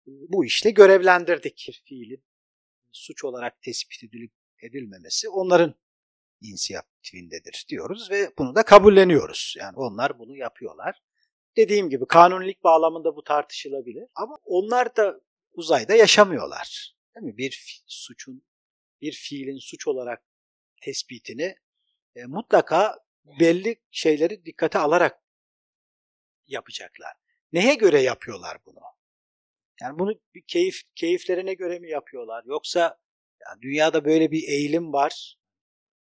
bu 0.07 0.45
işte 0.45 0.71
görevlendirdik. 0.71 1.81
Fiilin 1.85 2.23
suç 2.91 3.23
olarak 3.23 3.61
tespit 3.61 4.03
edilip 4.03 4.31
edilmemesi 4.61 5.29
onların 5.29 5.75
inisiyatifindedir 6.41 7.65
diyoruz 7.69 8.11
ve 8.11 8.31
bunu 8.37 8.55
da 8.55 8.63
kabulleniyoruz. 8.63 9.55
Yani 9.59 9.77
onlar 9.77 10.19
bunu 10.19 10.37
yapıyorlar. 10.37 11.01
Dediğim 11.57 11.89
gibi 11.89 12.05
kanunilik 12.05 12.63
bağlamında 12.63 13.15
bu 13.15 13.23
tartışılabilir 13.23 14.03
ama 14.15 14.37
onlar 14.45 14.95
da 14.95 15.21
uzayda 15.53 15.95
yaşamıyorlar. 15.95 16.95
Değil 17.15 17.25
mi? 17.25 17.37
Bir 17.37 17.83
suçun, 17.87 18.43
bir 19.01 19.11
fiilin 19.11 19.57
suç 19.57 19.87
olarak 19.87 20.23
tespitini 20.81 21.55
e, 22.15 22.25
mutlaka 22.25 22.99
belli 23.39 23.81
şeyleri 23.91 24.45
dikkate 24.45 24.79
alarak 24.79 25.19
yapacaklar. 26.47 27.13
Neye 27.53 27.75
göre 27.75 28.01
yapıyorlar 28.01 28.57
bunu? 28.65 28.79
Yani 29.81 29.99
bunu 29.99 30.13
bir 30.35 30.43
keyif 30.47 30.81
keyiflerine 30.95 31.53
göre 31.53 31.79
mi 31.79 31.89
yapıyorlar? 31.89 32.43
Yoksa 32.45 32.99
yani 33.45 33.61
dünyada 33.61 34.05
böyle 34.05 34.31
bir 34.31 34.47
eğilim 34.47 34.93
var. 34.93 35.37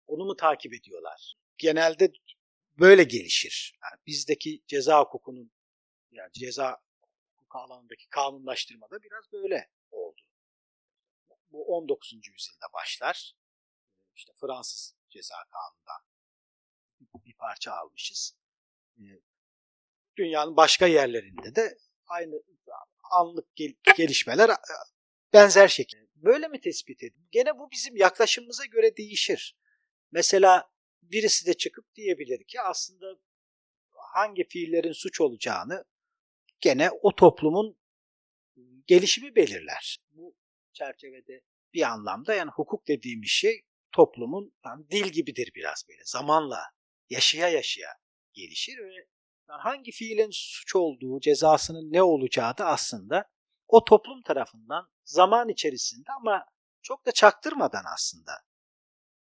Onu 0.06 0.25
mu 0.25 0.37
takip 0.37 0.75
ediyorlar? 0.75 1.35
Genelde 1.59 2.12
böyle 2.78 3.02
gelişir. 3.04 3.78
Yani 3.82 4.00
bizdeki 4.06 4.62
ceza 4.66 5.00
hukukunun 5.00 5.52
yani 6.11 6.32
ceza 6.32 6.80
hukuku 7.32 7.59
alanındaki 7.59 8.09
kanunlaştırmada 8.09 9.02
biraz 9.02 9.32
böyle 9.32 9.70
oldu. 9.90 10.20
Bu 11.50 11.64
19. 11.76 12.12
yüzyılda 12.12 12.66
başlar. 12.75 13.32
İşte 14.14 14.32
Fransız 14.40 15.00
ceza 15.11 15.35
kanunundan 15.50 16.11
bir 17.25 17.35
parça 17.37 17.73
almışız. 17.73 18.37
Ee, 18.99 19.02
dünyanın 20.17 20.57
başka 20.57 20.87
yerlerinde 20.87 21.55
de 21.55 21.79
aynı 22.07 22.43
anlık 23.11 23.57
gel 23.57 23.75
gelişmeler 23.97 24.50
benzer 25.33 25.69
şekilde. 25.69 26.07
Böyle 26.14 26.49
mi 26.49 26.61
tespit 26.61 27.02
edin? 27.02 27.29
Gene 27.31 27.59
bu 27.59 27.71
bizim 27.71 27.97
yaklaşımımıza 27.97 28.64
göre 28.64 28.97
değişir. 28.97 29.57
Mesela 30.12 30.71
birisi 31.02 31.47
de 31.47 31.55
çıkıp 31.55 31.95
diyebilir 31.95 32.45
ki 32.45 32.61
aslında 32.61 33.07
hangi 33.90 34.49
fiillerin 34.49 34.93
suç 34.93 35.21
olacağını 35.21 35.85
gene 36.61 36.90
o 36.90 37.14
toplumun 37.14 37.79
gelişimi 38.87 39.37
belirler. 39.37 39.99
Bu 40.11 40.37
çerçevede 40.73 41.43
bir 41.75 41.83
anlamda 41.83 42.35
yani 42.35 42.50
hukuk 42.50 42.88
dediğimiz 42.88 43.29
şey 43.29 43.62
toplumun 43.92 44.54
yani 44.64 44.90
dil 44.90 45.06
gibidir 45.06 45.52
biraz 45.54 45.85
böyle 45.88 46.02
zamanla 46.04 46.61
yaşaya 47.11 47.49
yaşaya 47.49 47.90
gelişir 48.32 48.78
ve 48.78 48.94
yani 49.49 49.61
hangi 49.62 49.92
fiilin 49.92 50.30
suç 50.32 50.76
olduğu, 50.76 51.20
cezasının 51.20 51.92
ne 51.92 52.02
olacağı 52.02 52.59
da 52.59 52.66
aslında 52.66 53.25
o 53.68 53.85
toplum 53.85 54.23
tarafından 54.23 54.88
zaman 55.04 55.49
içerisinde 55.49 56.12
ama 56.20 56.47
çok 56.82 57.06
da 57.06 57.12
çaktırmadan 57.12 57.85
aslında 57.94 58.32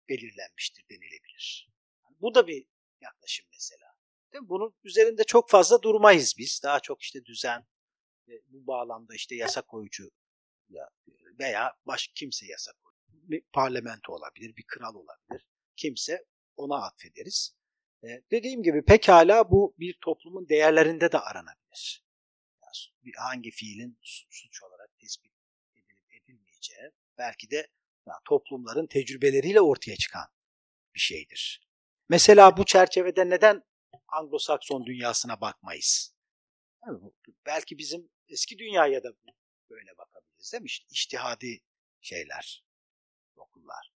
belirlenmiştir 0.09 0.85
denilebilir. 0.89 1.69
Yani 2.03 2.15
bu 2.21 2.35
da 2.35 2.47
bir 2.47 2.65
yaklaşım 3.01 3.45
mesela. 3.53 3.89
Değil 4.33 4.41
mi? 4.41 4.49
Bunun 4.49 4.75
üzerinde 4.83 5.23
çok 5.23 5.49
fazla 5.49 5.81
durmayız 5.81 6.35
biz. 6.37 6.61
Daha 6.63 6.79
çok 6.79 7.01
işte 7.01 7.25
düzen 7.25 7.67
bu 8.47 8.67
bağlamda 8.67 9.15
işte 9.15 9.35
yasa 9.35 9.61
koyucu 9.61 10.11
veya 11.39 11.73
baş 11.85 12.07
kimse 12.15 12.45
yasa 12.45 12.71
koyucu. 12.71 12.88
Bir 13.29 13.41
parlamento 13.53 14.13
olabilir, 14.13 14.55
bir 14.55 14.65
kral 14.67 14.95
olabilir. 14.95 15.47
Kimse 15.75 16.25
ona 16.55 16.83
atfederiz. 16.85 17.55
E, 18.03 18.07
dediğim 18.31 18.63
gibi 18.63 18.85
pekala 18.85 19.51
bu 19.51 19.75
bir 19.79 19.97
toplumun 20.01 20.49
değerlerinde 20.49 21.11
de 21.11 21.19
aranabilir. 21.19 22.03
Yani 22.63 23.13
hangi 23.17 23.51
fiilin 23.51 23.97
suç 24.01 24.63
olarak 24.63 24.99
tespit 24.99 25.31
edilip 25.75 26.13
edilmeyeceği 26.13 26.91
belki 27.17 27.51
de 27.51 27.67
yani 28.07 28.19
toplumların 28.25 28.87
tecrübeleriyle 28.87 29.61
ortaya 29.61 29.95
çıkan 29.95 30.27
bir 30.95 30.99
şeydir. 30.99 31.69
Mesela 32.09 32.57
bu 32.57 32.65
çerçevede 32.65 33.29
neden 33.29 33.63
Anglo-Sakson 34.07 34.85
dünyasına 34.85 35.41
bakmayız? 35.41 36.15
Yani 36.85 36.99
belki 37.45 37.77
bizim 37.77 38.09
eski 38.27 38.57
dünyaya 38.57 39.03
da 39.03 39.09
böyle 39.69 39.97
bakabiliriz 39.97 40.53
değil 40.53 40.63
mi? 40.63 40.69
İşte 40.91 41.17
şeyler, 42.01 42.63
okullar. 43.69 43.91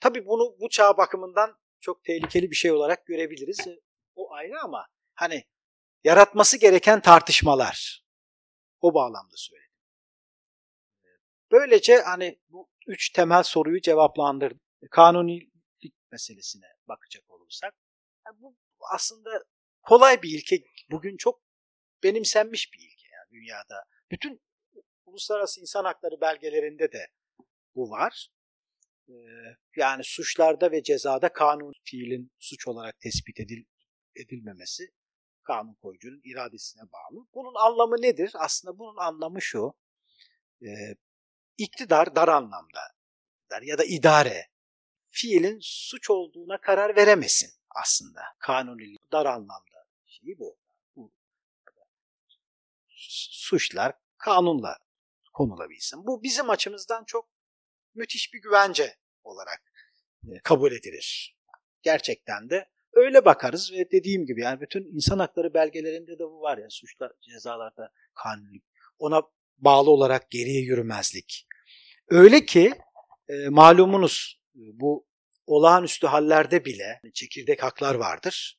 Tabii 0.00 0.26
bunu 0.26 0.56
bu 0.60 0.68
çağ 0.68 0.96
bakımından 0.96 1.58
çok 1.80 2.04
tehlikeli 2.04 2.50
bir 2.50 2.56
şey 2.56 2.72
olarak 2.72 3.06
görebiliriz. 3.06 3.66
E, 3.66 3.80
o 4.14 4.32
ayrı 4.32 4.60
ama 4.64 4.86
hani 5.14 5.44
yaratması 6.04 6.58
gereken 6.58 7.00
tartışmalar 7.00 8.04
o 8.80 8.94
bağlamda 8.94 9.36
söyledim. 9.36 9.72
Böylece 11.50 12.00
hani 12.00 12.40
bu 12.48 12.68
üç 12.86 13.10
temel 13.10 13.42
soruyu 13.42 13.80
cevaplandırdım. 13.80 14.60
Kanunilik 14.90 15.94
meselesine 16.10 16.66
bakacak 16.88 17.30
olursak 17.30 17.74
yani 18.26 18.36
bu 18.40 18.56
aslında 18.94 19.44
kolay 19.82 20.22
bir 20.22 20.38
ilke. 20.38 20.64
Bugün 20.90 21.16
çok 21.16 21.42
benimsenmiş 22.02 22.72
bir 22.72 22.78
ilke 22.78 23.08
yani 23.12 23.30
dünyada. 23.30 23.84
Bütün 24.10 24.42
uluslararası 25.04 25.60
insan 25.60 25.84
hakları 25.84 26.20
belgelerinde 26.20 26.92
de 26.92 27.06
bu 27.74 27.90
var. 27.90 28.28
Yani 29.76 30.04
suçlarda 30.04 30.70
ve 30.70 30.82
cezada 30.82 31.32
kanun 31.32 31.72
fiilin 31.84 32.32
suç 32.38 32.68
olarak 32.68 33.00
tespit 33.00 33.40
edil, 33.40 33.64
edilmemesi 34.16 34.88
kanun 35.42 35.74
koyucunun 35.74 36.20
iradesine 36.24 36.82
bağlı. 36.82 37.26
Bunun 37.34 37.54
anlamı 37.54 38.02
nedir? 38.02 38.32
Aslında 38.34 38.78
bunun 38.78 38.96
anlamı 38.96 39.42
şu. 39.42 39.74
E, 40.62 40.70
iktidar 41.58 42.14
dar 42.14 42.28
anlamda 42.28 42.80
ya 43.62 43.78
da 43.78 43.84
idare 43.84 44.46
fiilin 45.10 45.58
suç 45.62 46.10
olduğuna 46.10 46.60
karar 46.60 46.96
veremesin 46.96 47.50
aslında. 47.70 48.20
Kanunilik 48.38 49.12
dar 49.12 49.26
anlamda 49.26 49.86
şeyi 50.06 50.38
bu. 50.38 50.58
bu. 50.96 51.12
Suçlar 53.30 53.94
kanunla 54.18 54.78
konulabilsin. 55.32 56.06
Bu 56.06 56.22
bizim 56.22 56.50
açımızdan 56.50 57.04
çok 57.04 57.28
müthiş 57.94 58.34
bir 58.34 58.42
güvence 58.42 58.96
olarak 59.24 59.62
e, 60.28 60.38
kabul 60.44 60.72
edilir. 60.72 61.36
Gerçekten 61.82 62.50
de 62.50 62.68
öyle 62.92 63.24
bakarız 63.24 63.72
ve 63.72 63.90
dediğim 63.90 64.26
gibi 64.26 64.40
yani 64.40 64.60
bütün 64.60 64.94
insan 64.94 65.18
hakları 65.18 65.54
belgelerinde 65.54 66.18
de 66.18 66.24
bu 66.24 66.40
var 66.40 66.58
ya 66.58 66.66
suçlar 66.70 67.12
cezalarda 67.20 67.92
kanunluk 68.14 68.62
ona 68.98 69.22
bağlı 69.58 69.90
olarak 69.90 70.30
geriye 70.30 70.60
yürümezlik. 70.60 71.46
Öyle 72.08 72.46
ki 72.46 72.72
e, 73.28 73.48
malumunuz 73.48 74.38
e, 74.54 74.60
bu 74.72 75.06
olağanüstü 75.46 76.06
hallerde 76.06 76.64
bile 76.64 77.00
çekirdek 77.14 77.62
haklar 77.62 77.94
vardır. 77.94 78.58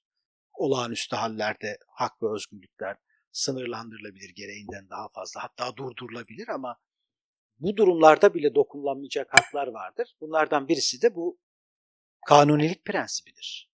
Olağanüstü 0.53 1.15
hallerde 1.15 1.77
hak 1.87 2.23
ve 2.23 2.33
özgürlükler 2.35 2.97
sınırlandırılabilir 3.31 4.29
gereğinden 4.35 4.89
daha 4.89 5.09
fazla 5.09 5.43
hatta 5.43 5.77
durdurulabilir 5.77 6.47
ama 6.47 6.77
bu 7.59 7.77
durumlarda 7.77 8.33
bile 8.33 8.55
dokunulamayacak 8.55 9.33
haklar 9.33 9.67
vardır. 9.67 10.15
Bunlardan 10.21 10.67
birisi 10.67 11.01
de 11.01 11.15
bu 11.15 11.39
kanunilik 12.25 12.85
prensibidir. 12.85 13.71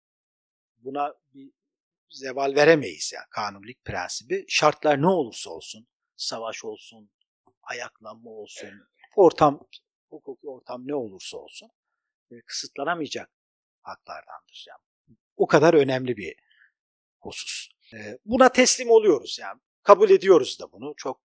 Buna 0.78 1.14
bir 1.34 1.52
zeval 2.10 2.54
veremeyiz 2.54 3.12
yani 3.14 3.26
kanunilik 3.30 3.84
prensibi. 3.84 4.44
Şartlar 4.48 5.02
ne 5.02 5.06
olursa 5.06 5.50
olsun, 5.50 5.88
savaş 6.16 6.64
olsun, 6.64 7.10
ayaklanma 7.62 8.30
olsun, 8.30 8.70
ortam, 9.16 9.60
hukuki 10.10 10.48
ortam 10.48 10.82
ne 10.86 10.94
olursa 10.94 11.36
olsun 11.36 11.70
e, 12.30 12.34
kısıtlanamayacak 12.46 13.30
haklardandır. 13.82 14.64
Yani 14.68 14.80
o 15.36 15.46
kadar 15.46 15.74
önemli 15.74 16.16
bir 16.16 16.34
husus. 17.20 17.68
E, 17.94 18.18
buna 18.24 18.48
teslim 18.48 18.90
oluyoruz 18.90 19.38
yani. 19.40 19.60
Kabul 19.82 20.10
ediyoruz 20.10 20.60
da 20.60 20.72
bunu. 20.72 20.94
Çok 20.96 21.22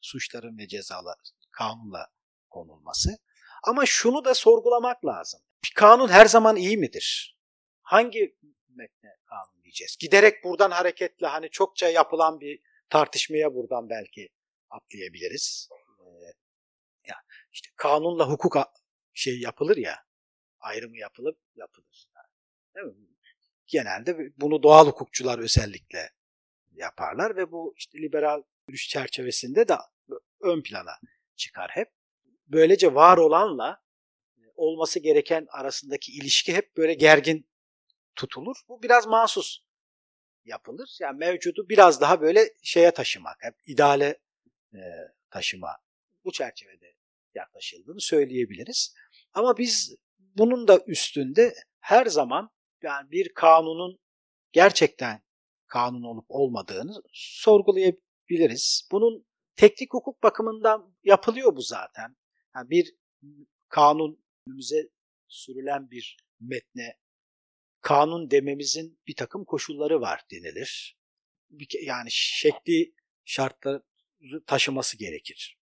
suçların 0.00 0.58
ve 0.58 0.68
cezalar 0.68 1.16
kanunla 1.58 2.06
konulması. 2.50 3.18
Ama 3.62 3.86
şunu 3.86 4.24
da 4.24 4.34
sorgulamak 4.34 5.04
lazım. 5.04 5.40
Bir 5.64 5.72
kanun 5.74 6.08
her 6.08 6.26
zaman 6.26 6.56
iyi 6.56 6.76
midir? 6.76 7.38
Hangi 7.82 8.36
metne 8.68 9.16
kanun 9.24 9.62
diyeceğiz? 9.62 9.96
Giderek 10.00 10.44
buradan 10.44 10.70
hareketle 10.70 11.26
hani 11.26 11.50
çokça 11.50 11.88
yapılan 11.88 12.40
bir 12.40 12.60
tartışmaya 12.90 13.54
buradan 13.54 13.90
belki 13.90 14.28
atlayabiliriz. 14.70 15.68
Ee, 16.00 16.04
ya 17.08 17.16
işte 17.52 17.68
kanunla 17.76 18.28
hukuk 18.28 18.56
şey 19.14 19.40
yapılır 19.40 19.76
ya, 19.76 19.96
ayrımı 20.60 20.98
yapılıp 20.98 21.38
yapılır. 21.54 22.06
Değil 22.74 22.86
mi? 22.86 22.94
Genelde 23.66 24.32
bunu 24.36 24.62
doğal 24.62 24.86
hukukçular 24.86 25.38
özellikle 25.38 26.10
yaparlar 26.72 27.36
ve 27.36 27.52
bu 27.52 27.74
işte 27.76 27.98
liberal 27.98 28.42
görüş 28.68 28.88
çerçevesinde 28.88 29.68
de 29.68 29.76
ön 30.40 30.62
plana 30.62 30.92
çıkar 31.36 31.70
hep. 31.70 31.88
Böylece 32.46 32.94
var 32.94 33.18
olanla 33.18 33.82
e, 34.38 34.42
olması 34.54 34.98
gereken 34.98 35.46
arasındaki 35.50 36.12
ilişki 36.12 36.54
hep 36.54 36.76
böyle 36.76 36.94
gergin 36.94 37.48
tutulur. 38.14 38.56
Bu 38.68 38.82
biraz 38.82 39.06
mahsus 39.06 39.58
yapılır. 40.44 40.96
Yani 41.00 41.18
mevcudu 41.18 41.68
biraz 41.68 42.00
daha 42.00 42.20
böyle 42.20 42.48
şeye 42.62 42.90
taşımak, 42.90 43.36
hep 43.40 43.54
ideale 43.66 44.20
e, 44.74 44.80
taşıma 45.30 45.76
bu 46.24 46.32
çerçevede 46.32 46.94
yaklaşıldığını 47.34 48.00
söyleyebiliriz. 48.00 48.94
Ama 49.32 49.58
biz 49.58 49.96
bunun 50.18 50.68
da 50.68 50.80
üstünde 50.86 51.54
her 51.80 52.06
zaman 52.06 52.50
yani 52.82 53.10
bir 53.10 53.32
kanunun 53.34 53.98
gerçekten 54.52 55.22
kanun 55.66 56.02
olup 56.02 56.26
olmadığını 56.28 57.02
sorgulayabiliriz. 57.12 58.88
Bunun 58.92 59.26
teknik 59.56 59.94
hukuk 59.94 60.22
bakımından 60.22 60.96
yapılıyor 61.04 61.56
bu 61.56 61.60
zaten. 61.60 62.16
Yani 62.56 62.70
bir 62.70 62.94
kanun 63.68 64.24
önümüze 64.48 64.88
sürülen 65.28 65.90
bir 65.90 66.16
metne 66.40 66.98
kanun 67.80 68.30
dememizin 68.30 69.00
bir 69.06 69.14
takım 69.14 69.44
koşulları 69.44 70.00
var 70.00 70.20
denilir. 70.32 70.98
Yani 71.82 72.08
şekli 72.10 72.94
şartları 73.24 73.82
taşıması 74.46 74.98
gerekir. 74.98 75.58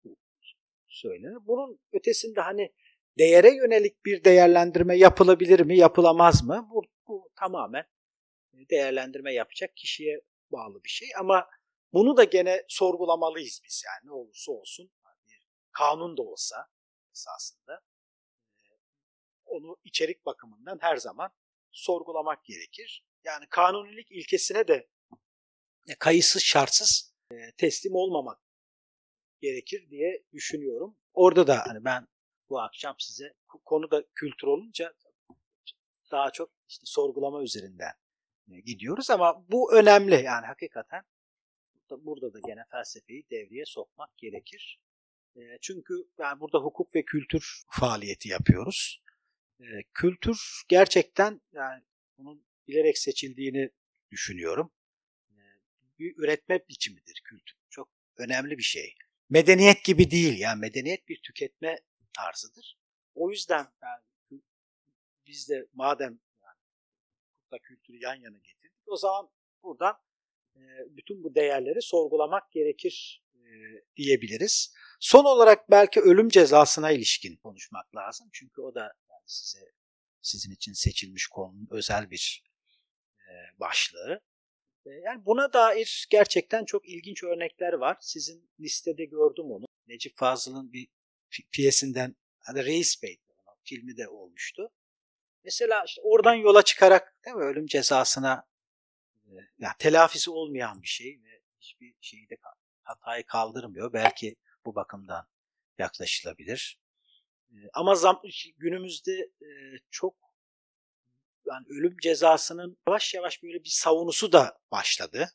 Söylenir. 0.88 1.48
Bunun 1.48 1.80
ötesinde 1.92 2.42
hani 2.42 2.74
değere 3.18 3.56
yönelik 3.56 4.06
bir 4.06 4.24
değerlendirme 4.24 4.98
yapılabilir 4.98 5.60
mi, 5.60 5.78
yapılamaz 5.78 6.44
mı? 6.44 6.68
Bu, 6.74 6.82
bu 7.08 7.32
tamamen 7.40 7.86
değerlendirme 8.54 9.34
yapacak 9.34 9.76
kişiye 9.76 10.22
bağlı 10.52 10.84
bir 10.84 10.90
şey 10.90 11.08
ama 11.20 11.48
bunu 11.94 12.18
da 12.18 12.24
gene 12.24 12.66
sorgulamalıyız 12.68 13.62
biz 13.64 13.84
yani 13.86 14.10
ne 14.10 14.14
olursa 14.14 14.52
olsun 14.52 14.92
bir 15.28 15.48
kanun 15.72 16.18
da 16.18 16.22
olsa 16.22 16.68
esasında 17.12 17.82
onu 19.46 19.78
içerik 19.84 20.26
bakımından 20.26 20.78
her 20.82 20.98
zaman 20.98 21.32
sorgulamak 21.72 22.46
gerekir. 22.46 23.06
Yani 23.24 23.46
kanunilik 23.50 24.12
ilkesine 24.12 24.68
de 24.68 24.90
kayıtsız 26.00 26.44
şartsız 26.44 27.16
teslim 27.58 27.96
olmamak 27.96 28.40
gerekir 29.42 29.90
diye 29.90 30.24
düşünüyorum. 30.34 30.98
Orada 31.14 31.48
da 31.48 31.64
hani 31.68 31.86
ben 31.86 32.08
bu 32.50 32.62
akşam 32.62 32.96
size 33.00 33.34
konu 33.66 33.92
da 33.92 34.04
kültür 34.16 34.48
olunca 34.48 34.94
daha 36.12 36.32
çok 36.32 36.52
işte 36.68 36.84
sorgulama 36.86 37.44
üzerinden 37.44 37.94
gidiyoruz 38.66 39.10
ama 39.10 39.46
bu 39.52 39.74
önemli 39.74 40.24
yani 40.24 40.46
hakikaten 40.46 41.04
burada 42.06 42.34
da 42.34 42.40
gene 42.48 42.64
felsefeyi 42.72 43.30
devreye 43.32 43.66
sokmak 43.66 44.18
gerekir. 44.18 44.82
Çünkü 45.62 45.94
yani 46.20 46.40
burada 46.40 46.58
hukuk 46.58 46.96
ve 46.96 47.06
kültür 47.06 47.64
faaliyeti 47.70 48.30
yapıyoruz. 48.30 49.02
Kültür 49.94 50.64
gerçekten 50.68 51.42
yani 51.54 51.84
bunun 52.18 52.46
bilerek 52.68 52.98
seçildiğini 52.98 53.70
düşünüyorum. 54.12 54.72
Bir 56.00 56.18
üretme 56.18 56.60
biçimidir 56.70 57.22
kültür. 57.24 57.56
Çok 57.70 57.90
önemli 58.18 58.58
bir 58.58 58.64
şey. 58.64 58.96
Medeniyet 59.30 59.84
gibi 59.84 60.12
değil 60.12 60.40
yani 60.40 60.60
medeniyet 60.60 61.08
bir 61.08 61.22
tüketme 61.22 61.80
tarzıdır. 62.14 62.78
O 63.16 63.30
yüzden 63.30 63.68
yani 63.84 64.04
biz 65.28 65.50
de 65.50 65.68
madem 65.74 66.20
yani 67.52 67.62
kültürü 67.62 67.98
yan 67.98 68.16
yana 68.16 68.38
getirdik 68.38 68.72
o 68.86 68.98
zaman 68.98 69.30
buradan 69.64 69.96
bütün 70.90 71.24
bu 71.24 71.36
değerleri 71.36 71.82
sorgulamak 71.82 72.52
gerekir 72.52 73.24
diyebiliriz. 73.96 74.74
Son 75.00 75.26
olarak 75.26 75.72
belki 75.72 76.02
ölüm 76.02 76.30
cezasına 76.30 76.92
ilişkin 76.92 77.36
konuşmak 77.36 77.96
lazım. 77.96 78.30
Çünkü 78.34 78.62
o 78.62 78.76
da 78.76 78.94
size 79.26 79.72
sizin 80.22 80.52
için 80.52 80.74
seçilmiş 80.74 81.28
konunun 81.28 81.68
özel 81.72 82.12
bir 82.12 82.44
başlığı. 83.60 84.22
Yani 84.86 85.26
buna 85.26 85.54
dair 85.54 86.08
gerçekten 86.10 86.66
çok 86.66 86.90
ilginç 86.90 87.24
örnekler 87.24 87.74
var. 87.74 87.98
Sizin 88.00 88.50
listede 88.60 89.06
gördüm 89.06 89.46
onu. 89.46 89.66
Necip 89.88 90.18
Fazıl'ın 90.18 90.74
bir 90.74 90.88
piyesinden 91.52 92.16
hani 92.40 92.66
Reis 92.66 93.04
Bey 93.04 93.22
filmi 93.64 93.98
de 93.98 94.08
olmuştu. 94.08 94.72
Mesela 95.44 95.84
işte 95.86 96.02
oradan 96.04 96.34
yola 96.34 96.62
çıkarak 96.62 97.16
değil 97.26 97.38
mi, 97.38 97.44
ölüm 97.44 97.66
cezasına 97.66 98.44
yani 99.60 99.74
telafisi 99.80 100.32
olmayan 100.32 100.82
bir 100.82 100.88
şey 100.88 101.22
ve 101.24 101.42
hiçbir 101.60 101.96
şeyi 102.02 102.30
de 102.30 102.38
hatayı 102.84 103.26
kaldırmıyor. 103.26 103.94
Belki 103.94 104.36
bu 104.66 104.76
bakımdan 104.76 105.28
yaklaşılabilir. 105.78 106.82
Ama 107.74 107.96
zam, 107.96 108.22
günümüzde 108.58 109.32
çok 109.90 110.16
yani 111.48 111.66
ölüm 111.70 111.98
cezasının 112.02 112.78
yavaş 112.88 113.14
yavaş 113.14 113.44
böyle 113.44 113.64
bir 113.64 113.70
savunusu 113.70 114.32
da 114.32 114.60
başladı. 114.72 115.30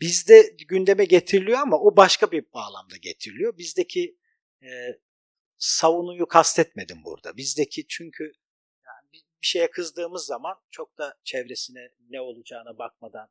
Bizde 0.00 0.56
gündeme 0.68 1.04
getiriliyor 1.04 1.58
ama 1.58 1.78
o 1.78 1.96
başka 1.96 2.32
bir 2.32 2.52
bağlamda 2.52 2.96
getiriliyor. 2.96 3.58
Bizdeki 3.58 4.18
e, 4.62 4.68
savunuyu 5.58 6.26
kastetmedim 6.28 7.04
burada. 7.04 7.36
Bizdeki 7.36 7.86
çünkü 7.88 8.32
bir 9.42 9.46
şeye 9.46 9.70
kızdığımız 9.70 10.26
zaman 10.26 10.56
çok 10.70 10.98
da 10.98 11.18
çevresine 11.24 11.90
ne 12.10 12.20
olacağına 12.20 12.78
bakmadan 12.78 13.28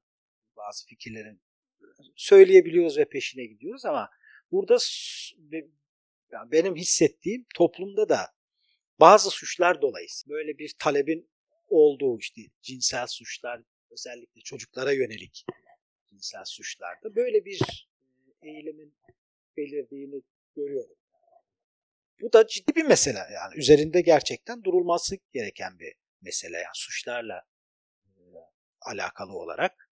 bazı 0.57 0.85
fikirlerin 0.85 1.41
söyleyebiliyoruz 2.15 2.97
ve 2.97 3.09
peşine 3.09 3.45
gidiyoruz 3.45 3.85
ama 3.85 4.09
burada 4.51 4.77
benim 6.51 6.75
hissettiğim 6.75 7.45
toplumda 7.55 8.09
da 8.09 8.19
bazı 8.99 9.29
suçlar 9.29 9.81
dolayısıyla 9.81 10.37
böyle 10.37 10.57
bir 10.57 10.75
talebin 10.79 11.29
olduğu 11.67 12.19
işte 12.19 12.41
cinsel 12.61 13.07
suçlar 13.07 13.61
özellikle 13.91 14.41
çocuklara 14.41 14.91
yönelik 14.91 15.45
cinsel 16.09 16.45
suçlarda 16.45 17.15
böyle 17.15 17.45
bir 17.45 17.87
e, 18.41 18.49
eğilimin 18.49 18.95
belirdiğini 19.57 20.21
görüyorum. 20.55 20.95
Bu 22.21 22.34
da 22.34 22.47
ciddi 22.47 22.75
bir 22.75 22.86
mesele 22.86 23.17
yani 23.17 23.56
üzerinde 23.56 24.01
gerçekten 24.01 24.63
durulması 24.63 25.15
gereken 25.34 25.80
bir 25.80 25.93
mesele 26.21 26.58
yani 26.58 26.73
suçlarla 26.73 27.45
alakalı 28.82 29.34
olarak. 29.34 29.89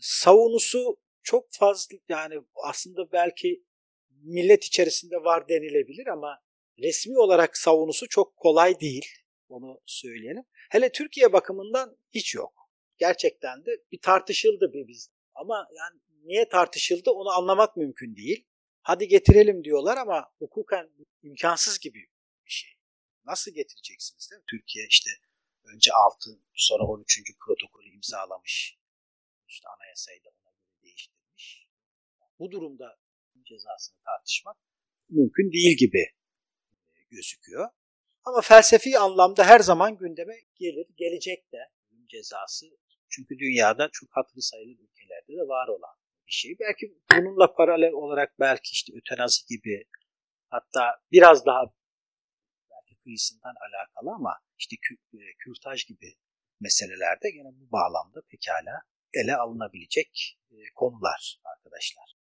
Savunusu 0.00 0.96
çok 1.22 1.46
fazla 1.50 1.96
yani 2.08 2.34
aslında 2.54 3.12
belki 3.12 3.64
millet 4.10 4.64
içerisinde 4.64 5.16
var 5.16 5.48
denilebilir 5.48 6.06
ama 6.06 6.42
resmi 6.78 7.18
olarak 7.18 7.56
savunusu 7.56 8.08
çok 8.08 8.36
kolay 8.36 8.80
değil. 8.80 9.06
Onu 9.48 9.80
söyleyelim. 9.86 10.44
Hele 10.70 10.92
Türkiye 10.92 11.32
bakımından 11.32 11.98
hiç 12.14 12.34
yok. 12.34 12.70
Gerçekten 12.98 13.66
de 13.66 13.70
bir 13.92 14.00
tartışıldı 14.00 14.72
bir 14.72 14.88
biz. 14.88 15.10
Ama 15.34 15.68
yani 15.76 16.00
niye 16.24 16.48
tartışıldı 16.48 17.10
onu 17.10 17.30
anlamak 17.30 17.76
mümkün 17.76 18.16
değil. 18.16 18.47
Hadi 18.88 19.08
getirelim 19.08 19.64
diyorlar 19.64 19.96
ama 19.96 20.30
hukuken 20.38 20.90
imkansız 21.22 21.78
gibi 21.78 21.98
bir 22.46 22.50
şey. 22.50 22.70
Nasıl 23.24 23.50
getireceksiniz 23.50 24.30
değil 24.30 24.40
mi? 24.40 24.44
Türkiye 24.50 24.86
işte 24.86 25.10
önce 25.64 25.90
6 25.92 26.30
sonra 26.54 26.82
13. 26.82 27.20
protokolü 27.46 27.88
imzalamış. 27.94 28.78
İşte 29.48 29.68
anayasayı 29.68 30.24
da 30.24 30.28
ona 30.28 30.50
göre 30.50 30.82
değiştirmiş. 30.82 31.68
Bu 32.38 32.50
durumda 32.50 32.98
cezasını 33.48 33.98
tartışmak 34.04 34.56
mümkün 35.08 35.52
değil 35.52 35.76
gibi 35.78 36.04
gözüküyor. 37.10 37.68
Ama 38.24 38.40
felsefi 38.40 38.98
anlamda 38.98 39.44
her 39.44 39.60
zaman 39.60 39.98
gündeme 39.98 40.34
gelir, 40.54 40.86
gelecek 40.96 41.52
de 41.52 41.58
cezası. 42.08 42.66
Çünkü 43.08 43.38
dünyada 43.38 43.88
çok 43.92 44.08
hatırı 44.12 44.42
sayılır 44.42 44.78
ülkelerde 44.78 45.32
de 45.32 45.48
var 45.48 45.68
olan 45.68 45.97
bir 46.28 46.32
şey. 46.32 46.56
Belki 46.60 46.94
bununla 47.12 47.54
paralel 47.54 47.92
olarak 47.92 48.40
belki 48.40 48.72
işte 48.72 48.92
ötenazi 48.96 49.46
gibi 49.46 49.84
hatta 50.48 51.00
biraz 51.12 51.46
daha 51.46 51.62
kıyısından 53.08 53.54
alakalı 53.68 54.14
ama 54.14 54.40
işte 54.58 54.76
e, 55.14 55.18
kürtaj 55.38 55.86
gibi 55.86 56.14
meselelerde 56.60 57.30
gene 57.30 57.48
bu 57.60 57.72
bağlamda 57.72 58.20
pekala 58.30 58.82
ele 59.12 59.36
alınabilecek 59.36 60.38
e, 60.50 60.56
konular 60.74 61.40
arkadaşlar. 61.44 62.17